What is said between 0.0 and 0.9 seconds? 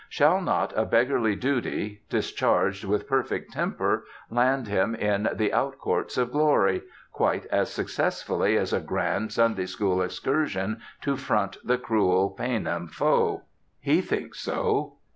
Shall not a